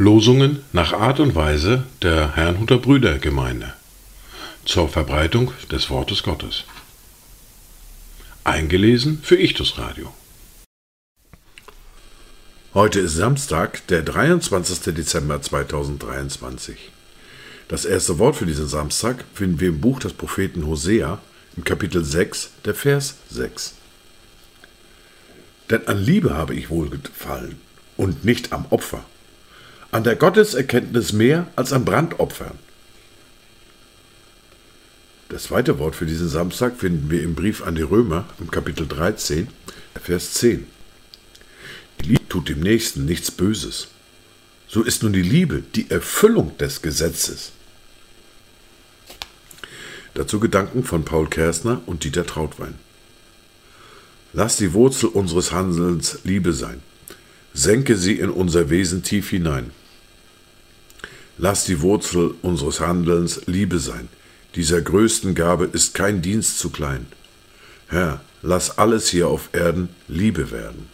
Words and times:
Losungen 0.00 0.60
nach 0.72 0.94
Art 0.94 1.20
und 1.20 1.34
Weise 1.34 1.84
der 2.00 2.34
Herrnhuter 2.34 2.78
Brüdergemeinde 2.78 3.74
zur 4.64 4.88
Verbreitung 4.88 5.52
des 5.70 5.90
Wortes 5.90 6.22
Gottes. 6.22 6.64
Eingelesen 8.42 9.20
für 9.22 9.36
Ichtus 9.36 9.76
Radio. 9.76 10.10
Heute 12.72 13.00
ist 13.00 13.14
Samstag, 13.14 13.86
der 13.88 14.00
23. 14.00 14.94
Dezember 14.94 15.42
2023. 15.42 16.78
Das 17.68 17.84
erste 17.84 18.18
Wort 18.18 18.36
für 18.36 18.46
diesen 18.46 18.68
Samstag 18.68 19.26
finden 19.34 19.60
wir 19.60 19.68
im 19.68 19.82
Buch 19.82 19.98
des 20.00 20.14
Propheten 20.14 20.66
Hosea 20.66 21.20
im 21.58 21.64
Kapitel 21.64 22.02
6, 22.02 22.52
der 22.64 22.74
Vers 22.74 23.16
6. 23.28 23.74
Denn 25.68 25.86
an 25.88 26.02
Liebe 26.02 26.32
habe 26.32 26.54
ich 26.54 26.70
wohlgefallen 26.70 27.60
und 27.98 28.24
nicht 28.24 28.54
am 28.54 28.64
Opfer, 28.70 29.04
an 29.92 30.04
der 30.04 30.16
Gotteserkenntnis 30.16 31.12
mehr 31.12 31.48
als 31.56 31.72
an 31.72 31.84
Brandopfern. 31.84 32.58
Das 35.28 35.44
zweite 35.44 35.78
Wort 35.78 35.94
für 35.94 36.06
diesen 36.06 36.28
Samstag 36.28 36.76
finden 36.76 37.10
wir 37.10 37.22
im 37.22 37.34
Brief 37.34 37.62
an 37.62 37.74
die 37.74 37.82
Römer 37.82 38.24
im 38.40 38.50
Kapitel 38.50 38.86
13, 38.86 39.48
Vers 40.00 40.34
10. 40.34 40.66
Die 42.00 42.08
Liebe 42.08 42.28
tut 42.28 42.48
dem 42.48 42.60
Nächsten 42.60 43.04
nichts 43.04 43.30
Böses. 43.30 43.88
So 44.66 44.82
ist 44.82 45.02
nun 45.02 45.12
die 45.12 45.22
Liebe 45.22 45.62
die 45.74 45.90
Erfüllung 45.90 46.56
des 46.58 46.82
Gesetzes. 46.82 47.52
Dazu 50.14 50.40
Gedanken 50.40 50.84
von 50.84 51.04
Paul 51.04 51.28
Kersner 51.28 51.80
und 51.86 52.04
Dieter 52.04 52.26
Trautwein. 52.26 52.74
Lass 54.32 54.56
die 54.56 54.72
Wurzel 54.72 55.08
unseres 55.08 55.52
Handelns 55.52 56.20
Liebe 56.24 56.52
sein. 56.52 56.82
Senke 57.52 57.96
sie 57.96 58.14
in 58.14 58.30
unser 58.30 58.70
Wesen 58.70 59.02
tief 59.02 59.30
hinein. 59.30 59.70
Lass 61.42 61.64
die 61.64 61.80
Wurzel 61.80 62.34
unseres 62.42 62.80
Handelns 62.80 63.46
Liebe 63.46 63.78
sein. 63.78 64.10
Dieser 64.56 64.82
größten 64.82 65.34
Gabe 65.34 65.70
ist 65.72 65.94
kein 65.94 66.20
Dienst 66.20 66.58
zu 66.58 66.68
klein. 66.68 67.06
Herr, 67.88 68.20
lass 68.42 68.76
alles 68.76 69.08
hier 69.08 69.28
auf 69.28 69.48
Erden 69.54 69.88
Liebe 70.06 70.50
werden. 70.50 70.88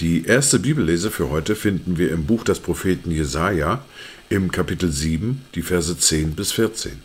Die 0.00 0.26
erste 0.26 0.58
Bibellese 0.58 1.10
für 1.10 1.30
heute 1.30 1.56
finden 1.56 1.96
wir 1.96 2.10
im 2.10 2.26
Buch 2.26 2.44
des 2.44 2.60
Propheten 2.60 3.10
Jesaja 3.10 3.86
im 4.28 4.52
Kapitel 4.52 4.92
7, 4.92 5.46
die 5.54 5.62
Verse 5.62 5.96
10 5.96 6.34
bis 6.34 6.52
14. 6.52 7.00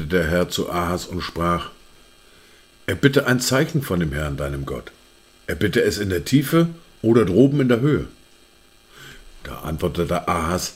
Der 0.00 0.26
Herr 0.26 0.50
zu 0.50 0.68
Ahas 0.70 1.06
und 1.06 1.22
sprach: 1.22 1.70
Er 2.86 2.94
bitte 2.94 3.26
ein 3.26 3.40
Zeichen 3.40 3.80
von 3.80 4.00
dem 4.00 4.12
Herrn, 4.12 4.36
deinem 4.36 4.66
Gott. 4.66 4.92
Er 5.46 5.54
bitte 5.54 5.80
es 5.80 5.96
in 5.96 6.10
der 6.10 6.26
Tiefe 6.26 6.68
oder 7.00 7.24
droben 7.24 7.62
in 7.62 7.68
der 7.68 7.80
Höhe. 7.80 8.08
Da 9.44 9.60
antwortete 9.60 10.28
Ahas: 10.28 10.74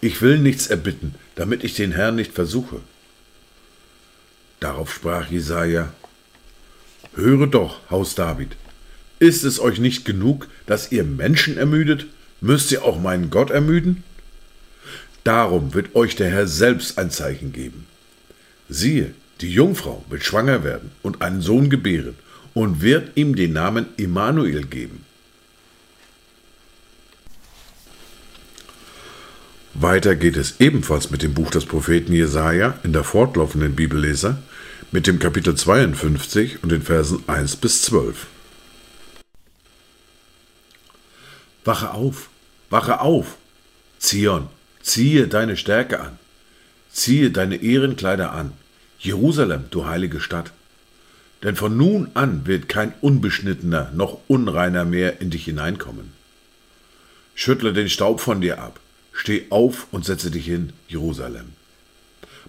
Ich 0.00 0.20
will 0.22 0.38
nichts 0.38 0.66
erbitten, 0.66 1.14
damit 1.34 1.64
ich 1.64 1.74
den 1.74 1.92
Herrn 1.92 2.16
nicht 2.16 2.32
versuche. 2.32 2.80
Darauf 4.60 4.92
sprach 4.92 5.30
Jesaja: 5.30 5.92
Höre 7.14 7.46
doch, 7.46 7.80
Haus 7.90 8.14
David, 8.14 8.56
ist 9.18 9.44
es 9.44 9.60
euch 9.60 9.78
nicht 9.78 10.04
genug, 10.04 10.48
dass 10.66 10.92
ihr 10.92 11.04
Menschen 11.04 11.56
ermüdet? 11.56 12.06
Müsst 12.40 12.72
ihr 12.72 12.84
auch 12.84 13.00
meinen 13.00 13.30
Gott 13.30 13.50
ermüden? 13.50 14.02
Darum 15.24 15.74
wird 15.74 15.94
euch 15.94 16.16
der 16.16 16.30
Herr 16.30 16.48
selbst 16.48 16.98
ein 16.98 17.10
Zeichen 17.10 17.52
geben. 17.52 17.86
Siehe, 18.68 19.14
die 19.40 19.52
Jungfrau 19.52 20.04
wird 20.08 20.24
schwanger 20.24 20.64
werden 20.64 20.90
und 21.02 21.22
einen 21.22 21.40
Sohn 21.40 21.70
gebären 21.70 22.16
und 22.54 22.82
wird 22.82 23.16
ihm 23.16 23.36
den 23.36 23.52
Namen 23.52 23.86
Immanuel 23.96 24.64
geben. 24.66 25.04
Weiter 29.74 30.16
geht 30.16 30.36
es 30.36 30.60
ebenfalls 30.60 31.10
mit 31.10 31.22
dem 31.22 31.32
Buch 31.32 31.50
des 31.50 31.64
Propheten 31.64 32.12
Jesaja 32.12 32.78
in 32.82 32.92
der 32.92 33.04
fortlaufenden 33.04 33.74
Bibelleser 33.74 34.38
mit 34.90 35.06
dem 35.06 35.18
Kapitel 35.18 35.54
52 35.54 36.62
und 36.62 36.70
den 36.70 36.82
Versen 36.82 37.24
1 37.26 37.56
bis 37.56 37.80
12. 37.82 38.26
Wache 41.64 41.92
auf, 41.92 42.28
wache 42.68 43.00
auf, 43.00 43.38
Zion, 43.98 44.48
ziehe 44.82 45.26
deine 45.26 45.56
Stärke 45.56 46.00
an, 46.00 46.18
ziehe 46.92 47.30
deine 47.30 47.56
Ehrenkleider 47.56 48.32
an, 48.32 48.52
Jerusalem, 48.98 49.64
du 49.70 49.86
heilige 49.86 50.20
Stadt. 50.20 50.52
Denn 51.42 51.56
von 51.56 51.76
nun 51.76 52.10
an 52.12 52.46
wird 52.46 52.68
kein 52.68 52.92
Unbeschnittener 53.00 53.90
noch 53.94 54.18
Unreiner 54.28 54.84
mehr 54.84 55.20
in 55.22 55.30
dich 55.30 55.46
hineinkommen. 55.46 56.12
Schüttle 57.34 57.72
den 57.72 57.88
Staub 57.88 58.20
von 58.20 58.42
dir 58.42 58.60
ab, 58.60 58.78
steh 59.22 59.44
auf 59.50 59.86
und 59.92 60.04
setze 60.04 60.32
dich 60.32 60.46
hin, 60.46 60.72
Jerusalem. 60.88 61.52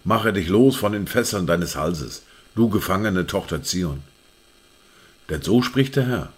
Mache 0.03 0.34
dich 0.34 0.47
los 0.47 0.75
von 0.75 0.94
den 0.94 1.06
Fesseln 1.06 1.45
deines 1.45 1.75
Halses, 1.75 2.23
du 2.56 2.67
gefangene 2.67 3.28
Tochter 3.28 3.61
Zion. 3.61 4.01
Denn 5.29 5.44
so 5.44 5.62
spricht 5.62 5.95
der 5.97 6.07
Herr, 6.07 6.33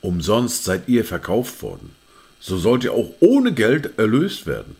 Umsonst 0.00 0.64
seid 0.64 0.88
ihr 0.88 1.04
verkauft 1.04 1.62
worden, 1.62 1.94
so 2.40 2.58
sollt 2.58 2.82
ihr 2.82 2.92
auch 2.92 3.12
ohne 3.20 3.52
Geld 3.54 3.96
erlöst 3.96 4.46
werden. 4.46 4.74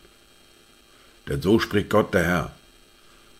Denn 1.29 1.41
so 1.41 1.59
spricht 1.59 1.89
Gott 1.89 2.13
der 2.13 2.23
Herr. 2.23 2.51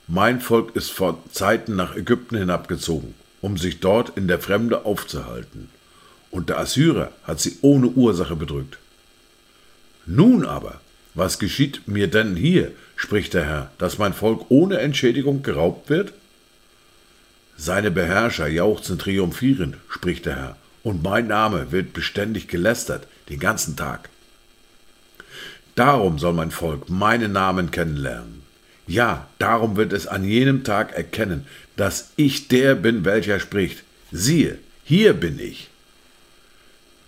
Mein 0.08 0.40
Volk 0.40 0.74
ist 0.74 0.90
vor 0.90 1.22
Zeiten 1.34 1.76
nach 1.76 1.98
Ägypten 1.98 2.38
hinabgezogen, 2.38 3.14
um 3.42 3.58
sich 3.58 3.82
dort 3.82 4.18
in 4.18 4.30
der 4.30 4.40
Fremde 4.40 4.86
aufzuhalten. 4.86 5.70
Und 6.32 6.48
der 6.48 6.60
Assyrer 6.60 7.12
hat 7.24 7.42
sie 7.42 7.58
ohne 7.62 7.88
Ursache 7.88 8.38
bedrückt. 8.38 8.78
Nun 10.06 10.46
aber, 10.46 10.80
was 11.14 11.40
geschieht 11.40 11.88
mir 11.88 12.08
denn 12.08 12.36
hier, 12.36 12.72
spricht 12.96 13.34
der 13.34 13.46
Herr, 13.46 13.72
dass 13.78 13.98
mein 13.98 14.14
Volk 14.14 14.46
ohne 14.50 14.80
Entschädigung 14.80 15.44
geraubt 15.44 15.90
wird? 15.90 16.14
Seine 17.58 17.92
Beherrscher 17.92 18.48
jauchzen 18.48 18.98
triumphierend, 18.98 19.78
spricht 19.90 20.26
der 20.26 20.36
Herr, 20.36 20.58
und 20.84 21.04
mein 21.04 21.28
Name 21.28 21.72
wird 21.72 21.94
beständig 21.94 22.48
gelästert, 22.48 23.08
den 23.30 23.40
ganzen 23.40 23.76
Tag. 23.76 24.10
Darum 25.76 26.20
soll 26.20 26.34
mein 26.34 26.52
Volk 26.52 26.90
meinen 26.90 27.32
Namen 27.32 27.72
kennenlernen. 27.72 28.42
Ja, 28.88 29.28
darum 29.38 29.78
wird 29.78 29.94
es 29.94 30.08
an 30.08 30.24
jenem 30.24 30.64
Tag 30.64 30.94
erkennen, 30.94 31.46
dass 31.76 32.12
ich 32.16 32.48
der 32.48 32.76
bin, 32.76 33.06
welcher 33.06 33.40
spricht. 33.40 33.84
Siehe, 34.12 34.58
hier 34.84 35.14
bin 35.14 35.40
ich. 35.40 35.70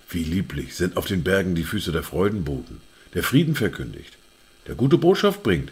Wie 0.09 0.23
lieblich 0.23 0.75
sind 0.75 0.97
auf 0.97 1.05
den 1.05 1.23
Bergen 1.23 1.55
die 1.55 1.63
Füße 1.63 1.91
der 1.91 2.03
Freudenboten, 2.03 2.81
der 3.13 3.23
Frieden 3.23 3.55
verkündigt, 3.55 4.17
der 4.67 4.75
gute 4.75 4.97
Botschaft 4.97 5.43
bringt, 5.43 5.71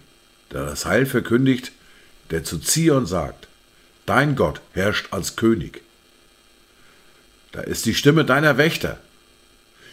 der 0.51 0.65
das 0.65 0.85
Heil 0.85 1.05
verkündigt, 1.05 1.71
der 2.31 2.43
zu 2.43 2.59
Zion 2.59 3.05
sagt, 3.05 3.47
Dein 4.05 4.35
Gott 4.35 4.61
herrscht 4.73 5.09
als 5.11 5.35
König. 5.35 5.81
Da 7.51 7.61
ist 7.61 7.85
die 7.85 7.93
Stimme 7.93 8.25
deiner 8.25 8.57
Wächter. 8.57 8.97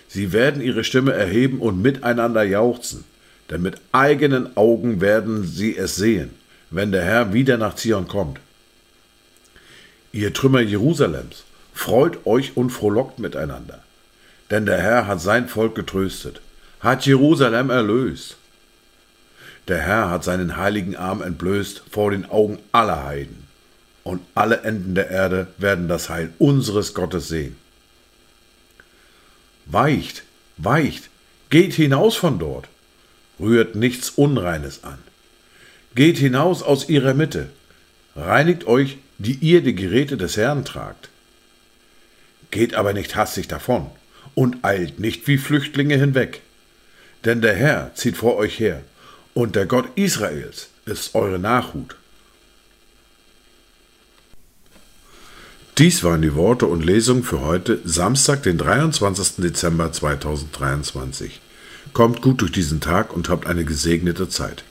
Sie 0.09 0.33
werden 0.33 0.63
ihre 0.63 0.85
Stimme 0.85 1.13
erheben 1.13 1.61
und 1.61 1.83
miteinander 1.83 2.43
jauchzen, 2.43 3.05
denn 3.51 3.61
mit 3.61 3.77
eigenen 3.93 4.57
Augen 4.57 5.01
werden 5.01 5.45
sie 5.45 5.77
es 5.77 5.97
sehen, 5.97 6.31
wenn 6.71 6.93
der 6.93 7.05
Herr 7.05 7.33
wieder 7.35 7.59
nach 7.59 7.77
Zion 7.77 8.09
kommt. 8.09 8.41
Ihr 10.13 10.33
Trümmer 10.33 10.61
Jerusalems, 10.61 11.45
freut 11.75 12.25
euch 12.25 12.57
und 12.57 12.71
frohlockt 12.71 13.19
miteinander, 13.19 13.83
denn 14.51 14.65
der 14.65 14.79
Herr 14.79 15.07
hat 15.07 15.21
sein 15.21 15.47
Volk 15.47 15.75
getröstet, 15.75 16.41
hat 16.81 17.07
Jerusalem 17.07 17.71
erlöst. 17.71 18.37
Der 19.69 19.79
Herr 19.79 20.11
hat 20.11 20.25
seinen 20.25 20.57
heiligen 20.57 20.97
Arm 20.97 21.23
entblößt 21.23 21.83
vor 21.91 22.11
den 22.13 22.25
Augen 22.27 22.59
aller 22.73 23.05
Heiden 23.05 23.47
und 24.05 24.21
alle 24.35 24.61
Enden 24.61 24.95
der 24.95 25.11
Erde 25.11 25.49
werden 25.59 25.89
das 25.89 26.09
Heil 26.09 26.33
unseres 26.39 26.95
Gottes 26.95 27.27
sehen. 27.27 27.57
Weicht, 29.65 30.23
weicht, 30.59 31.11
geht 31.51 31.75
hinaus 31.75 32.15
von 32.15 32.39
dort, 32.39 32.69
rührt 33.41 33.75
nichts 33.75 34.11
Unreines 34.11 34.85
an. 34.85 34.99
Geht 35.97 36.19
hinaus 36.19 36.63
aus 36.63 36.89
ihrer 36.89 37.15
Mitte, 37.15 37.49
reinigt 38.15 38.67
euch, 38.69 38.99
die 39.19 39.35
ihr 39.35 39.63
die 39.63 39.75
Geräte 39.75 40.17
des 40.17 40.37
Herrn 40.37 40.65
tragt. 40.65 41.09
Geht 42.53 42.75
aber 42.75 42.93
nicht 42.93 43.17
hastig 43.17 43.49
davon 43.49 43.91
und 44.37 44.65
eilt 44.65 45.01
nicht 45.01 45.27
wie 45.27 45.39
Flüchtlinge 45.39 45.97
hinweg, 45.97 46.43
denn 47.25 47.41
der 47.41 47.55
Herr 47.55 47.95
zieht 47.95 48.17
vor 48.17 48.37
euch 48.37 48.59
her, 48.59 48.83
und 49.35 49.57
der 49.57 49.67
Gott 49.67 49.87
Israels 49.97 50.69
ist 50.87 51.15
eure 51.15 51.39
Nachhut. 51.39 51.97
Dies 55.79 56.03
waren 56.03 56.23
die 56.23 56.35
Worte 56.35 56.67
und 56.67 56.85
Lesungen 56.85 57.23
für 57.23 57.41
heute, 57.41 57.81
Samstag, 57.85 58.43
den 58.43 58.57
23. 58.57 59.37
Dezember 59.37 59.93
2023. 59.93 61.41
Kommt 61.93 62.23
gut 62.23 62.41
durch 62.41 62.53
diesen 62.53 62.81
Tag 62.81 63.13
und 63.13 63.29
habt 63.29 63.47
eine 63.47 63.65
gesegnete 63.65 64.29
Zeit. 64.31 64.65